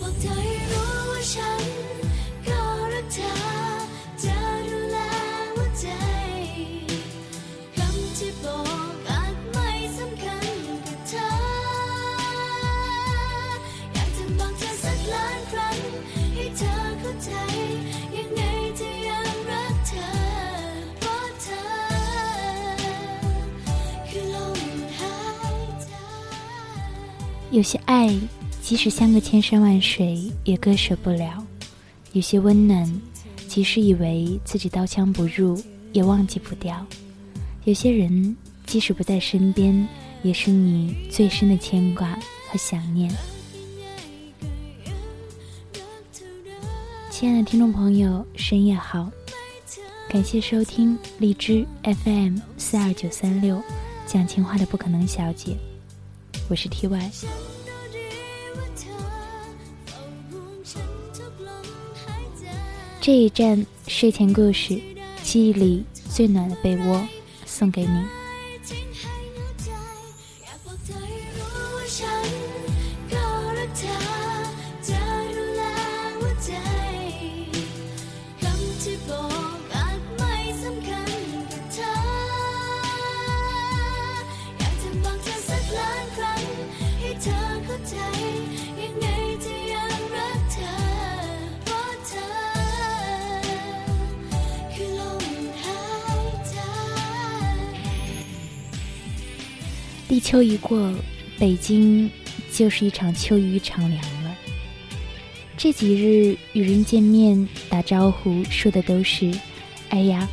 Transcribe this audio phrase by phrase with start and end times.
[0.00, 1.64] บอกเธอให้รู้ว่าฉัน
[2.46, 2.60] ก็
[2.92, 3.32] รักเธอ
[4.22, 4.38] จะ
[4.68, 4.98] ดูแล
[5.56, 5.86] หัวใจ
[7.76, 8.58] คำที่บอ
[8.90, 10.46] กอาจไม่สำคัญ
[10.86, 11.28] กับเธอ
[13.92, 15.78] อยากจะบอกเธอสักล้านครั้ง
[16.34, 17.30] ให้เธอเข้าใจ
[18.16, 18.40] ยังไง
[18.78, 20.10] จะยังรักเธอ
[20.98, 21.64] เพราะเธอ
[24.08, 24.60] คือลม
[24.98, 25.16] หา
[25.56, 25.90] ยใจ
[27.56, 28.35] 有些爱，
[28.67, 31.41] 即使相隔千山万水，也割舍不了；
[32.11, 33.01] 有些温暖，
[33.47, 35.57] 即使以为自己刀枪不入，
[35.93, 36.75] 也忘记不掉；
[37.63, 38.35] 有些人，
[38.65, 39.87] 即使不在身边，
[40.21, 42.19] 也是你最深的牵挂
[42.51, 43.09] 和想念。
[47.09, 49.09] 亲爱的听众朋友，深夜好，
[50.09, 53.63] 感谢收听荔枝 FM 四二九三六
[54.05, 55.55] 讲情话的不可能小姐，
[56.49, 57.56] 我是 TY。
[63.07, 64.77] 这一站睡前故事，
[65.23, 67.07] 记忆里最暖的被窝，
[67.45, 68.16] 送给你。
[100.09, 100.93] 立秋一过，
[101.37, 102.09] 北京
[102.49, 104.33] 就是一场秋雨一场凉了。
[105.57, 109.29] 这几日与人见面打招呼，说的都是
[109.89, 110.25] ：“哎呀，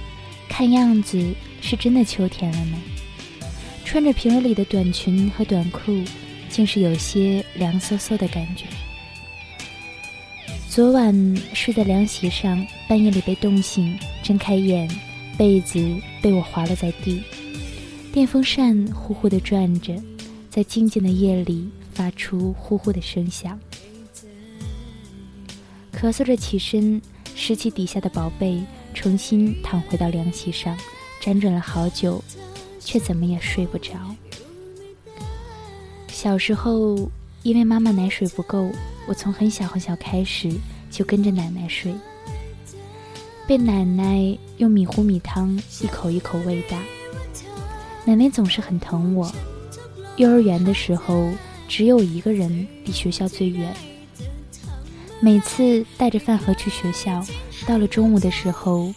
[0.48, 2.81] 看样子是真的秋天了呢。”
[3.84, 6.00] 穿着平日里的短裙和短裤，
[6.48, 8.66] 竟是有些凉飕飕的感觉。
[10.69, 14.88] 昨晚睡在凉席上，半夜里被冻醒，睁开眼，
[15.37, 15.84] 被子
[16.22, 17.21] 被我划落在地。
[18.14, 19.92] 电风扇呼呼地转着，
[20.48, 23.58] 在静静的夜里发出呼呼的声响。
[25.92, 27.03] 咳嗽着起身，
[27.34, 28.62] 拾起底下的宝贝，
[28.94, 30.78] 重新躺回到凉席上，
[31.20, 32.22] 辗转了好久，
[32.78, 33.94] 却怎么也睡不着。
[36.06, 37.10] 小时候，
[37.42, 38.70] 因为妈妈奶水不够，
[39.08, 40.53] 我从很小很小开始
[40.88, 41.92] 就跟着奶奶睡，
[43.44, 46.80] 被奶奶用米糊米汤一口一口喂大。
[48.04, 49.32] 奶奶总是很疼我。
[50.16, 51.31] 幼儿园的时候，
[51.66, 53.75] 只有一个人离学校最远。
[55.20, 57.25] 每次带着饭盒去学校，
[57.66, 58.92] 到了中午的时候，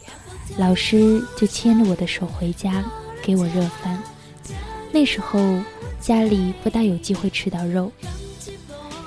[0.57, 2.83] 老师就牵着我的手回家，
[3.23, 4.03] 给我热饭。
[4.91, 5.39] 那时候
[6.01, 7.89] 家里不大有机会吃到肉，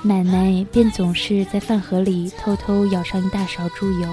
[0.01, 4.09] 奶奶便总是在饭盒里偷偷舀上一大勺猪油。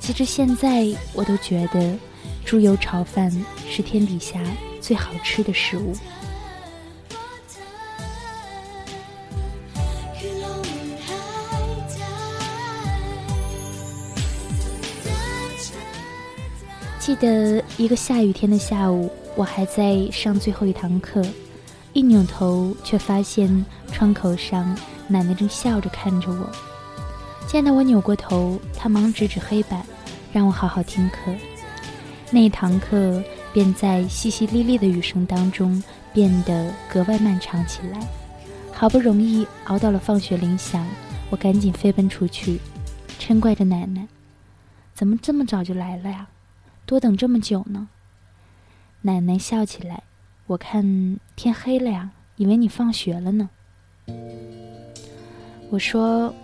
[0.00, 1.96] 其实现在我都觉得，
[2.44, 3.30] 猪油炒饭
[3.70, 4.40] 是天底下
[4.80, 5.92] 最好吃的食物。
[16.98, 21.22] 记得一个下雨天的下午，我还在上最后一堂课，
[21.92, 24.76] 一扭头却发现窗口上
[25.08, 26.48] 奶奶正笑着看着我。
[27.48, 29.84] 见到我扭过头，她忙指指黑板，
[30.32, 31.34] 让我好好听课。
[32.30, 33.20] 那一堂课。
[33.52, 38.00] 便在淅淅沥沥的雨声当中变得格外漫长起来。
[38.72, 40.86] 好不容易熬到了放学铃响，
[41.28, 42.58] 我赶紧飞奔出去，
[43.18, 44.06] 嗔怪着奶奶
[44.94, 46.26] ：“怎么这么早就来了呀？
[46.86, 47.88] 多等这么久呢？”
[49.02, 50.02] 奶奶笑起来
[50.46, 53.50] ：“我看天黑了呀，以为你放学了呢。”
[55.68, 56.34] 我说：“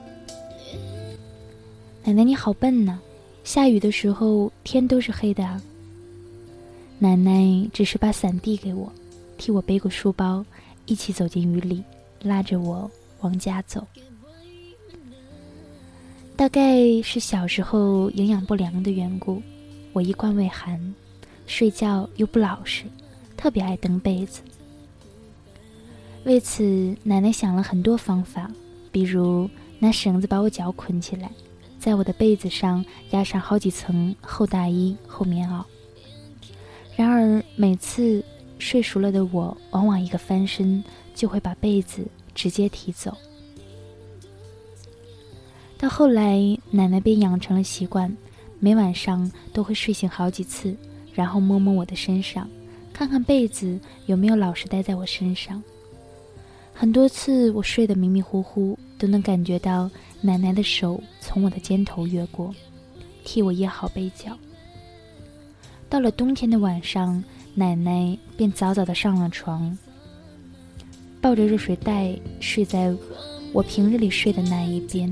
[2.04, 3.00] 奶奶你好笨呢，
[3.44, 5.60] 下雨的时候天都是黑的啊。”
[6.98, 8.90] 奶奶只是把伞递给我，
[9.36, 10.44] 替我背过书包，
[10.86, 11.82] 一起走进雨里，
[12.22, 12.90] 拉着我
[13.20, 13.86] 往家走。
[16.34, 19.42] 大概是小时候营养不良的缘故，
[19.92, 20.94] 我一贯畏寒，
[21.46, 22.84] 睡觉又不老实，
[23.36, 24.40] 特别爱蹬被子。
[26.24, 28.50] 为此，奶奶想了很多方法，
[28.90, 29.48] 比如
[29.78, 31.30] 拿绳子把我脚捆起来，
[31.78, 35.62] 在我的被子上压上好几层厚大衣、厚棉袄。
[36.96, 38.24] 然而，每次
[38.58, 40.82] 睡熟了的我，往往一个翻身
[41.14, 43.14] 就会把被子直接提走。
[45.76, 46.38] 到后来，
[46.70, 48.10] 奶奶便养成了习惯，
[48.58, 50.74] 每晚上都会睡醒好几次，
[51.12, 52.48] 然后摸摸我的身上，
[52.94, 55.62] 看看被子有没有老实待在我身上。
[56.72, 59.90] 很多次我睡得迷迷糊糊，都能感觉到
[60.22, 62.54] 奶奶的手从我的肩头越过，
[63.22, 64.34] 替我掖好被角。
[65.88, 67.22] 到了冬天的晚上，
[67.54, 69.76] 奶奶便早早的上了床，
[71.20, 72.94] 抱着热水袋睡在
[73.52, 75.10] 我平日里睡的那一边。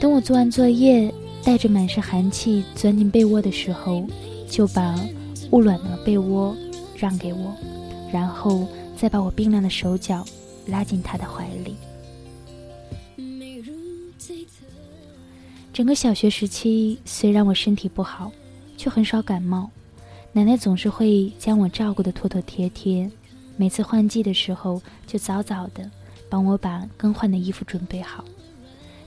[0.00, 1.12] 等我做完作业，
[1.44, 4.06] 带着满身寒气钻进被窝的时候，
[4.48, 4.98] 就把
[5.50, 6.56] 捂暖的被窝
[6.96, 7.54] 让给我，
[8.12, 8.66] 然后。
[8.96, 10.22] 再把我冰凉的手脚
[10.66, 11.74] 拉进他的怀里。
[15.72, 18.30] 整个小学时期，虽然我身体不好，
[18.80, 19.70] 却很少感冒。
[20.32, 23.10] 奶奶总是会将我照顾得妥妥帖帖，
[23.58, 25.90] 每次换季的时候，就早早的
[26.30, 28.24] 帮我把更换的衣服准备好。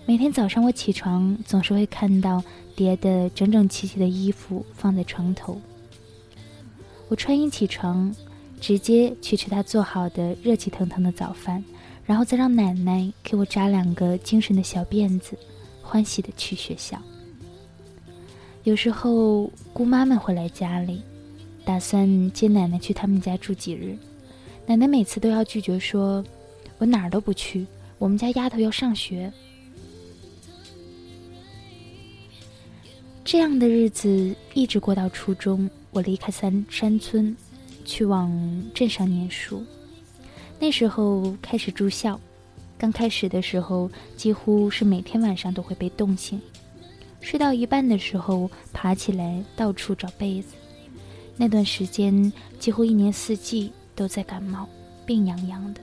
[0.05, 2.43] 每天早上我起床，总是会看到
[2.75, 5.59] 叠得整整齐齐的衣服放在床头。
[7.07, 8.13] 我穿衣起床。
[8.61, 11.61] 直接去吃她做好的热气腾腾的早饭，
[12.05, 15.37] 然后再让奶奶给我扎两个精神的小辫子，
[15.81, 16.97] 欢喜的去学校。
[18.63, 21.01] 有时候姑妈们会来家里，
[21.65, 23.95] 打算接奶奶去他们家住几日，
[24.65, 26.25] 奶奶每次都要拒绝说
[26.80, 27.65] ：“我哪儿都不去，
[27.98, 29.31] 我们家丫头要上学。”
[33.24, 37.36] 这样的日子一直过到初中，我离开三山村。
[37.86, 38.31] 去往
[38.74, 39.62] 镇上念书，
[40.57, 42.18] 那时候开始住校。
[42.77, 46.39] 刚开始的时候，几乎是每天晚上都会被冻醒，
[47.23, 50.49] 睡到一半的时候爬起来到处找被子。
[51.37, 54.67] 那段时间，几乎一年四季都在感冒，
[55.05, 55.79] 病怏怏的。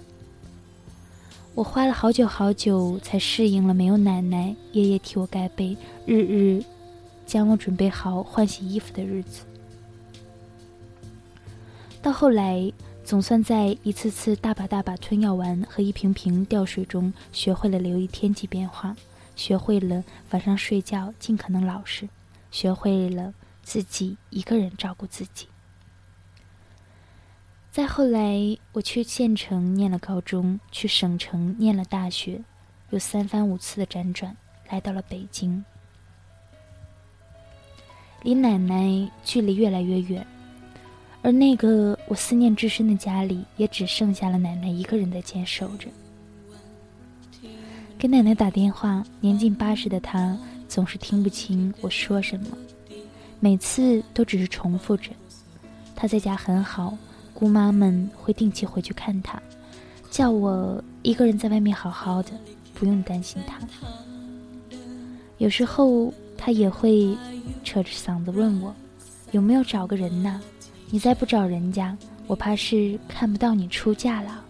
[1.54, 6.62] 我花了好久好久才适应了没有奶奶、爷爷替我盖被，日日
[7.26, 9.42] 将我准备好换洗衣服的日子。
[12.02, 12.70] 到后来，
[13.02, 18.94] 总算在一次次大把大把吞药丸和一瓶瓶吊水中，学会了留意天气变化，
[19.40, 22.06] 学会了晚上睡觉尽可能老实，
[22.50, 23.32] 学会了
[23.62, 25.48] 自己一个人照顾自己。
[27.72, 28.38] 再后来，
[28.72, 32.42] 我去县城念了高中，去省城念了大学，
[32.90, 34.37] 又三番五次的辗转，
[34.69, 35.64] 来到了北京，
[38.22, 40.26] 离奶奶距离越来越远。
[41.22, 45.88] 而那个我思念至深的家里，也只剩下了奶奶一个人在坚守着。
[48.00, 50.35] 给奶奶打电话，年近八十的她
[50.67, 52.56] 总是听不清我说什么，
[53.38, 55.11] 每次都只是重复着
[55.94, 56.97] ：“她在家很好，
[57.35, 59.38] 姑妈们会定期回去看她，
[60.11, 62.31] 叫我一个人在外面好好的，
[62.73, 63.58] 不用担心她。”
[65.37, 67.14] 有时候她也会
[67.62, 68.75] 扯着嗓子问我
[69.32, 70.41] ：“有没有找个人呢？”
[70.88, 71.94] 你再不找人家，
[72.26, 74.43] 我怕是看不到你出嫁了。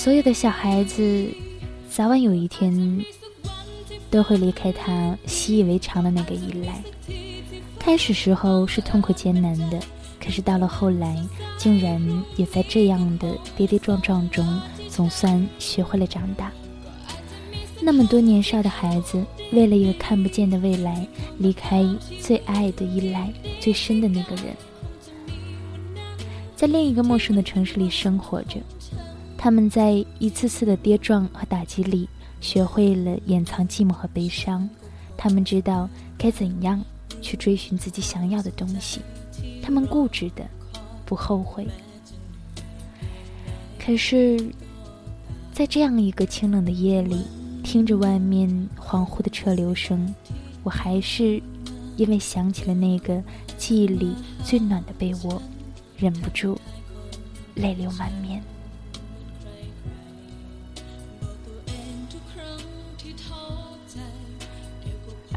[0.00, 1.28] 所有的小孩子，
[1.90, 3.04] 早晚有一天
[4.08, 6.80] 都会离开他习以为常的那个依赖。
[7.80, 9.80] 开始时候是痛苦艰难的，
[10.20, 11.20] 可是到了后来，
[11.56, 12.00] 竟然
[12.36, 14.46] 也在这样的跌跌撞撞中，
[14.88, 16.52] 总算学会了长大。
[17.82, 19.20] 那么多年少的孩子，
[19.50, 21.04] 为了一个看不见的未来，
[21.38, 21.84] 离开
[22.20, 24.56] 最爱的、依赖最深的那个人，
[26.54, 28.60] 在另一个陌生的城市里生活着。
[29.38, 32.06] 他们在一次次的跌撞和打击里，
[32.40, 34.68] 学会了掩藏寂寞和悲伤。
[35.16, 36.84] 他们知道该怎样
[37.22, 39.00] 去追寻自己想要的东西。
[39.62, 40.44] 他们固执的，
[41.06, 41.66] 不后悔。
[43.78, 44.38] 可是，
[45.52, 47.24] 在这样一个清冷的夜里。
[47.64, 50.14] 听着外面恍惚的车流声，
[50.62, 51.42] 我还是
[51.98, 53.22] 因为想起了那个
[53.58, 55.42] 记忆里最暖的被窝，
[55.98, 56.58] 忍不住
[57.54, 58.42] 泪流满面。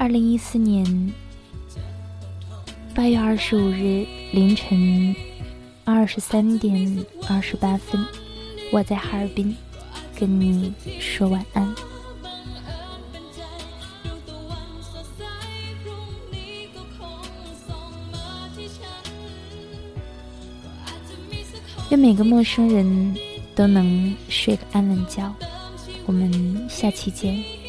[0.01, 1.13] 二零一四年
[2.96, 5.15] 八月二十五日凌晨
[5.86, 8.03] 二十三点二十八分，
[8.72, 9.55] 我在哈尔滨
[10.15, 11.72] 跟你说晚安。
[21.91, 23.15] 愿每个陌生人
[23.53, 25.31] 都能睡个安稳觉。
[26.08, 27.61] 我们下期见。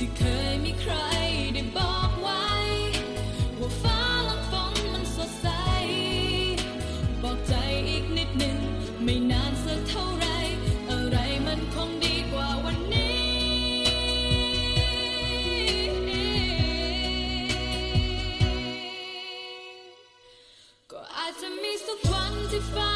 [0.00, 0.94] ที่เคยมีใคร
[1.54, 2.46] ได้บอกไว้
[3.60, 5.48] ว่าฟ้าหลังฝนมันสดใส
[7.22, 7.54] บอกใจ
[7.88, 8.58] อีกนิดหนึ่ง
[9.02, 10.26] ไม่นานสักเท่าไร
[10.90, 13.26] อะไรมันคงดีกว่าวันนี้
[20.92, 22.95] ก็อาจจะมีสักวันที่ฟ้า